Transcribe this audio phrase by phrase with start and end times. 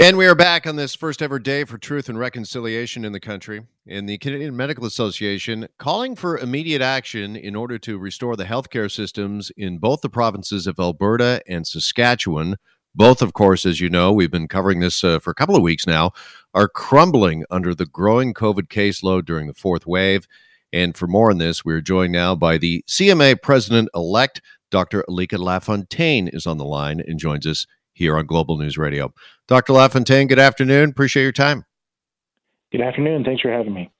[0.00, 3.20] And we are back on this first ever day for truth and reconciliation in the
[3.20, 3.66] country.
[3.84, 8.90] In the Canadian Medical Association calling for immediate action in order to restore the healthcare
[8.90, 12.56] systems in both the provinces of Alberta and Saskatchewan.
[12.94, 15.60] Both, of course, as you know, we've been covering this uh, for a couple of
[15.60, 16.12] weeks now,
[16.54, 20.26] are crumbling under the growing COVID caseload during the fourth wave.
[20.72, 24.40] And for more on this, we're joined now by the CMA president elect,
[24.70, 25.04] Dr.
[25.10, 27.66] Alika Lafontaine, is on the line and joins us
[28.00, 29.12] here on Global News Radio.
[29.46, 29.74] Dr.
[29.74, 30.88] LaFontaine, good afternoon.
[30.90, 31.66] Appreciate your time.
[32.72, 33.24] Good afternoon.
[33.24, 33.90] Thanks for having me.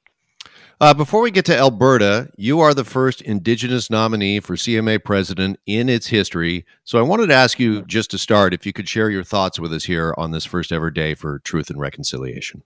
[0.80, 5.60] Uh, before we get to Alberta, you are the first Indigenous nominee for CMA president
[5.66, 6.64] in its history.
[6.84, 9.60] So I wanted to ask you just to start if you could share your thoughts
[9.60, 12.62] with us here on this first ever day for truth and reconciliation.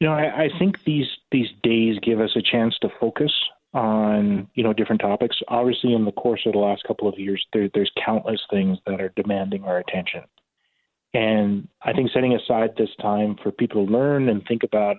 [0.00, 3.32] You know, I, I think these these days give us a chance to focus
[3.74, 5.36] on you know different topics.
[5.48, 9.00] Obviously, in the course of the last couple of years, there, there's countless things that
[9.00, 10.22] are demanding our attention,
[11.12, 14.96] and I think setting aside this time for people to learn and think about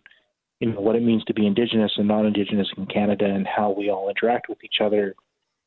[0.60, 3.90] you know what it means to be Indigenous and non-Indigenous in Canada and how we
[3.90, 5.16] all interact with each other,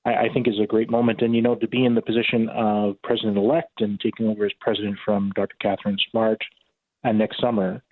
[0.04, 1.22] I, I think is a great moment.
[1.22, 4.98] And you know, to be in the position of president-elect and taking over as president
[5.04, 5.56] from Dr.
[5.60, 6.40] Katharine Smart
[7.04, 7.82] uh, next summer,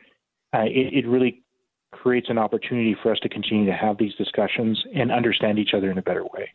[0.55, 1.43] uh, it, it really
[1.93, 5.91] creates an opportunity for us to continue to have these discussions and understand each other
[5.91, 6.51] in a better way.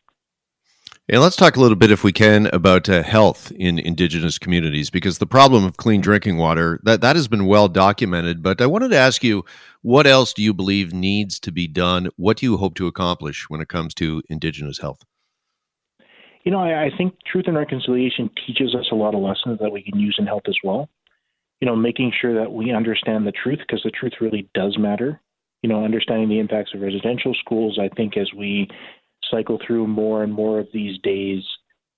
[1.10, 4.90] And let's talk a little bit, if we can, about uh, health in Indigenous communities,
[4.90, 8.42] because the problem of clean drinking water that that has been well documented.
[8.42, 9.44] But I wanted to ask you,
[9.82, 12.10] what else do you believe needs to be done?
[12.16, 15.04] What do you hope to accomplish when it comes to Indigenous health?
[16.44, 19.72] You know, I, I think truth and reconciliation teaches us a lot of lessons that
[19.72, 20.88] we can use in health as well.
[21.62, 25.22] You know, making sure that we understand the truth because the truth really does matter
[25.62, 28.68] you know, understanding the impacts of residential schools, I think as we
[29.30, 31.44] cycle through more and more of these days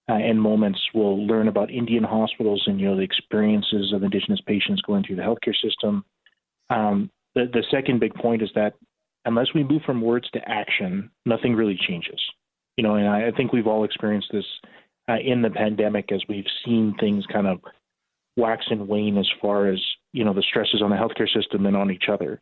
[0.10, 4.42] uh, and moments, we'll learn about Indian hospitals and, you know, the experiences of Indigenous
[4.46, 6.04] patients going through the healthcare system.
[6.70, 8.74] Um, the, the second big point is that
[9.26, 12.22] unless we move from words to action, nothing really changes.
[12.76, 14.46] You know, and I, I think we've all experienced this
[15.08, 17.62] uh, in the pandemic as we've seen things kind of
[18.36, 19.80] wax and wane as far as,
[20.12, 22.40] you know, the stresses on the healthcare system and on each other.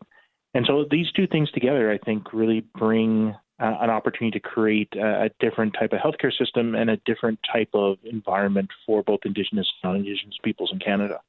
[0.54, 4.90] And so these two things together, I think, really bring uh, an opportunity to create
[4.96, 9.20] a, a, different type of healthcare system and a different type of environment for both
[9.24, 11.22] Indigenous and non-Indigenous peoples in Canada.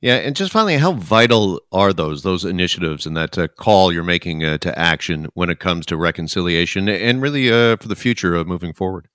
[0.00, 4.02] Yeah, and just finally, how vital are those those initiatives and that uh, call you're
[4.02, 8.34] making uh, to action when it comes to reconciliation and really uh, for the future
[8.34, 9.08] of moving forward?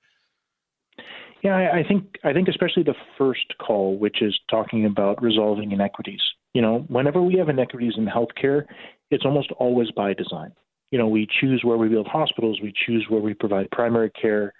[1.44, 5.72] Yeah, I, I think I think especially the first call, which is talking about resolving
[5.72, 6.22] inequities.
[6.54, 8.64] You know, whenever we have inequities in healthcare,
[9.12, 10.54] it's almost always by design.
[10.92, 14.54] You know, we choose where we build hospitals, we choose where we provide primary care,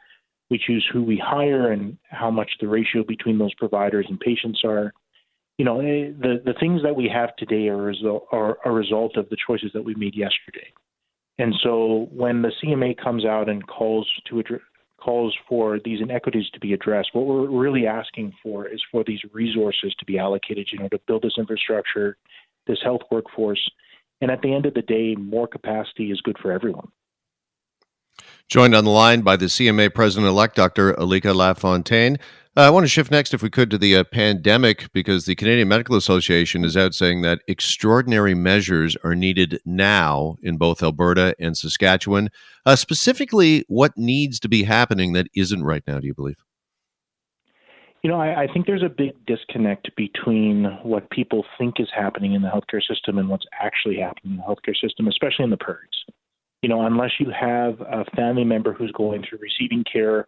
[0.50, 4.62] we choose who we hire and how much the ratio between those providers and patients
[4.66, 4.94] are.
[5.58, 9.16] You know, eh, the the things that we have today are, result, are a result
[9.16, 10.74] of the choices that we made yesterday.
[11.38, 14.62] And so when the CMA comes out and calls to address,
[15.04, 19.20] calls for these inequities to be addressed, what we're really asking for is for these
[19.34, 22.18] resources to be allocated, you know, to build this infrastructure,
[22.68, 23.70] this health workforce,
[24.22, 26.88] and at the end of the day, more capacity is good for everyone.
[28.48, 30.94] Joined on the line by the CMA president elect, Dr.
[30.94, 32.18] Alika Lafontaine.
[32.56, 35.34] Uh, I want to shift next, if we could, to the uh, pandemic because the
[35.34, 41.36] Canadian Medical Association is out saying that extraordinary measures are needed now in both Alberta
[41.40, 42.30] and Saskatchewan.
[42.64, 46.36] Uh, specifically, what needs to be happening that isn't right now, do you believe?
[48.04, 52.34] You know, I, I think there's a big disconnect between what people think is happening
[52.34, 55.58] in the healthcare system and what's actually happening in the healthcare system, especially in the
[55.58, 55.90] prairies.
[56.62, 60.28] You know, unless you have a family member who's going through receiving care,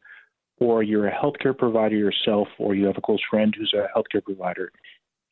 [0.59, 4.23] or you're a healthcare provider yourself, or you have a close friend who's a healthcare
[4.23, 4.71] provider,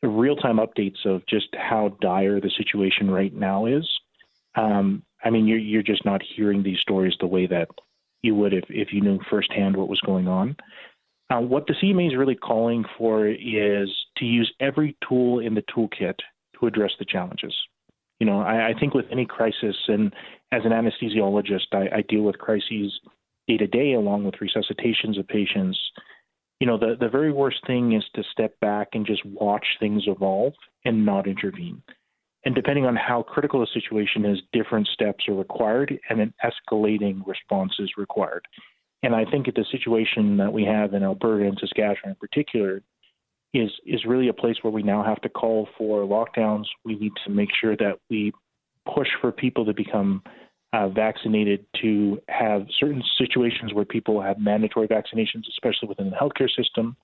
[0.02, 3.88] real time updates of just how dire the situation right now is.
[4.56, 7.70] Um, I mean, you're, you're just not hearing these stories the way that
[8.22, 10.56] you would if, if you knew firsthand what was going on.
[11.30, 15.64] Uh, what the CMA is really calling for is to use every tool in the
[15.76, 16.16] toolkit
[16.60, 17.56] to address the challenges.
[18.20, 20.14] You know, I, I think with any crisis, and
[20.52, 23.00] as an anesthesiologist, I, I deal with crises
[23.48, 25.80] day to day along with resuscitations of patients.
[26.60, 30.04] You know, the, the very worst thing is to step back and just watch things
[30.08, 30.54] evolve
[30.86, 31.82] and not intervene.
[32.46, 37.26] And depending on how critical a situation is, different steps are required and an escalating
[37.26, 38.46] response is required.
[39.02, 42.82] And I think that the situation that we have in Alberta and Saskatchewan in particular
[43.54, 46.66] is is really a place where we now have to call for lockdowns.
[46.84, 48.34] We need to make sure that we
[48.94, 50.24] push for people to become
[50.74, 56.50] uh, vaccinated, to have certain situations where people have mandatory vaccinations, especially within the healthcare
[56.50, 56.98] system,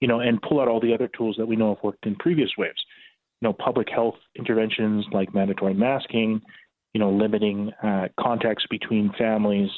[0.00, 2.16] you know, and pull out all the other tools that we know have worked in
[2.16, 2.84] previous waves.
[3.40, 6.40] you know, public health interventions like mandatory masking,
[6.92, 9.70] you know, limiting uh, contacts between families,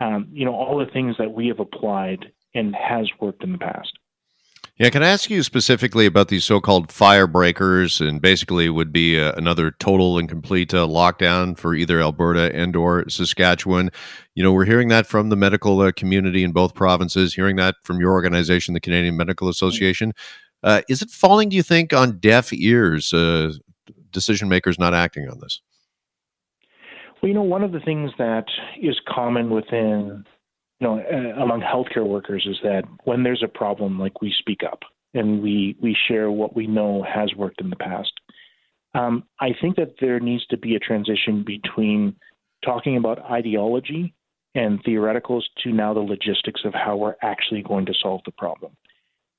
[0.00, 3.58] um, you know, all the things that we have applied and has worked in the
[3.58, 3.92] past.
[4.76, 9.20] Yeah, can I ask you specifically about these so-called fire breakers, and basically would be
[9.20, 13.90] uh, another total and complete uh, lockdown for either Alberta and or Saskatchewan.
[14.34, 17.76] You know, we're hearing that from the medical uh, community in both provinces, hearing that
[17.84, 20.12] from your organization, the Canadian Medical Association.
[20.64, 23.14] Uh, is it falling, do you think, on deaf ears?
[23.14, 23.52] Uh,
[24.10, 25.60] decision makers not acting on this.
[27.22, 28.46] Well, you know, one of the things that
[28.80, 30.24] is common within
[30.80, 34.60] you know, uh, among healthcare workers is that when there's a problem, like we speak
[34.64, 34.80] up
[35.14, 38.12] and we we share what we know has worked in the past.
[38.94, 42.16] Um, I think that there needs to be a transition between
[42.64, 44.14] talking about ideology
[44.54, 48.76] and theoreticals to now the logistics of how we're actually going to solve the problem.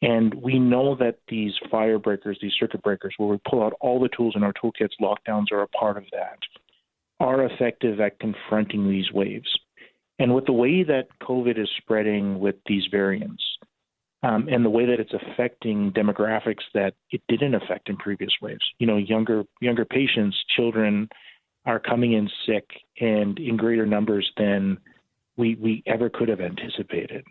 [0.01, 3.99] And we know that these fire breakers, these circuit breakers, where we pull out all
[3.99, 6.37] the tools in our toolkits, lockdowns are a part of that,
[7.19, 9.47] are effective at confronting these waves.
[10.19, 13.43] And with the way that COVID is spreading with these variants,
[14.23, 18.63] um, and the way that it's affecting demographics that it didn't affect in previous waves,
[18.79, 21.09] you know, younger younger patients, children,
[21.65, 22.67] are coming in sick
[22.99, 24.77] and in greater numbers than
[25.37, 27.23] we we ever could have anticipated.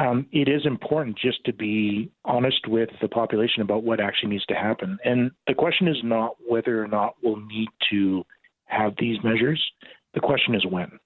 [0.00, 4.46] Um, it is important just to be honest with the population about what actually needs
[4.46, 4.98] to happen.
[5.04, 8.24] And the question is not whether or not we'll need to
[8.64, 9.62] have these measures.
[10.14, 10.98] The question is when.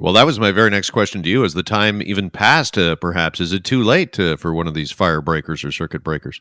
[0.00, 1.44] Well, that was my very next question to you.
[1.44, 3.38] Is the time even past, uh, perhaps?
[3.38, 6.40] Is it too late to, for one of these fire breakers or circuit breakers?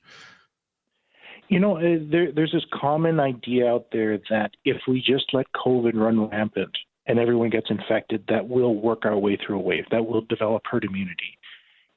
[1.49, 5.51] You know, uh, there, there's this common idea out there that if we just let
[5.51, 6.71] COVID run rampant
[7.05, 10.61] and everyone gets infected, that we'll work our way through a wave, that we'll develop
[10.63, 11.37] herd immunity.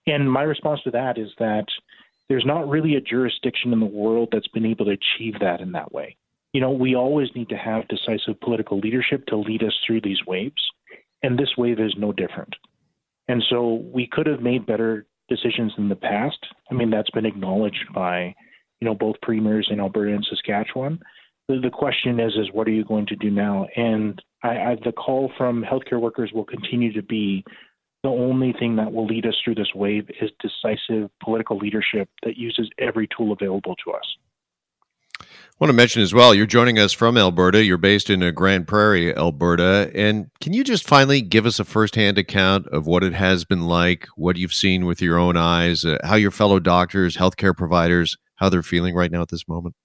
[0.08, 1.66] And my response to that is that
[2.28, 5.70] there's not really a jurisdiction in the world that's been able to achieve that in
[5.72, 6.16] that way.
[6.52, 10.26] You know, we always need to have decisive political leadership to lead us through these
[10.26, 10.60] waves.
[11.22, 12.54] And this wave is no different.
[13.28, 16.38] And so we could have made better decisions in the past.
[16.70, 18.34] I mean, that's been acknowledged by,
[18.80, 21.00] you know, both premiers in Alberta and Saskatchewan.
[21.48, 23.66] The, the question is, is what are you going to do now?
[23.76, 27.44] And I, I, the call from healthcare workers will continue to be
[28.02, 32.36] the only thing that will lead us through this wave is decisive political leadership that
[32.36, 34.16] uses every tool available to us.
[35.22, 37.62] I want to mention as well, you're joining us from Alberta.
[37.62, 39.90] You're based in uh, Grande Prairie, Alberta.
[39.94, 43.62] And can you just finally give us a firsthand account of what it has been
[43.62, 48.16] like, what you've seen with your own eyes, uh, how your fellow doctors, healthcare providers,
[48.36, 49.76] how they're feeling right now at this moment?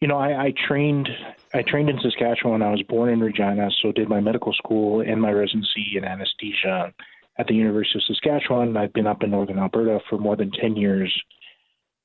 [0.00, 1.08] You know, I, I trained
[1.52, 2.62] I trained in Saskatchewan.
[2.62, 6.92] I was born in Regina, so did my medical school and my residency in anesthesia
[7.38, 8.76] at the University of Saskatchewan.
[8.76, 11.12] I've been up in Northern Alberta for more than 10 years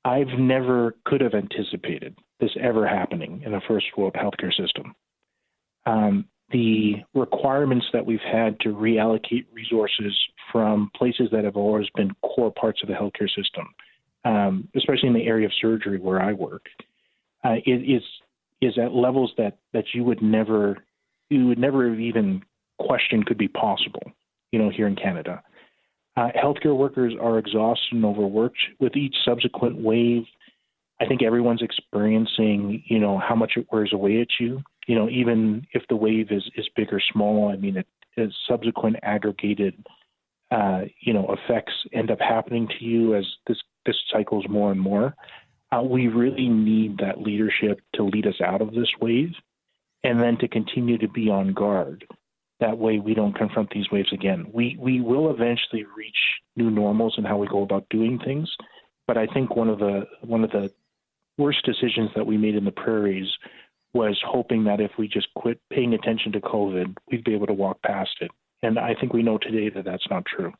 [0.06, 4.94] I've never could have anticipated this ever happening in a first world healthcare system.
[5.88, 10.16] Um, the requirements that we've had to reallocate resources
[10.52, 13.68] from places that have always been core parts of the healthcare system,
[14.26, 16.68] um, especially in the area of surgery where I work,
[17.44, 18.04] uh, is
[18.62, 20.84] is at levels that that you would never
[21.32, 22.44] you would never have even
[22.80, 24.12] questioned could be possible.
[24.52, 25.42] You know, here in Canada.
[26.18, 28.58] Uh, healthcare workers are exhausted and overworked.
[28.80, 30.24] With each subsequent wave,
[31.02, 34.62] I think everyone's experiencing, you know, how much it wears away at you.
[34.88, 38.34] You know, even if the wave is is big or small, I mean, it is
[38.48, 39.86] subsequent aggregated,
[40.52, 44.80] uh, you know, effects end up happening to you as this this cycles more and
[44.80, 45.16] more.
[45.76, 49.34] Uh, we really need that leadership to lead us out of this wave,
[50.04, 52.06] and then to continue to be on guard.
[52.60, 54.46] That way, we don't confront these waves again.
[54.54, 56.16] We we will eventually reach
[56.56, 58.50] new normals in how we go about doing things,
[59.08, 60.72] but I think one of the one of the
[61.38, 63.28] worst decisions that we made in the prairies
[63.94, 67.54] was hoping that if we just quit paying attention to COVID, we'd be able to
[67.54, 68.32] walk past it.
[68.62, 70.54] And I think we know today that that's not true.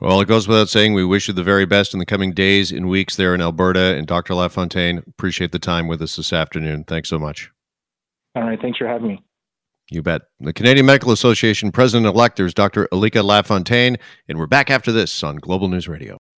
[0.00, 2.72] Well, it goes without saying, we wish you the very best in the coming days
[2.72, 3.96] and weeks there in Alberta.
[3.96, 4.34] And Dr.
[4.34, 6.84] LaFontaine, appreciate the time with us this afternoon.
[6.84, 7.50] Thanks so much.
[8.34, 8.60] All right.
[8.60, 9.22] Thanks for having me.
[9.92, 10.22] You bet.
[10.40, 12.88] The Canadian Medical Association president elect is Dr.
[12.94, 16.16] Alika LaFontaine, and we're back after this on Global News Radio.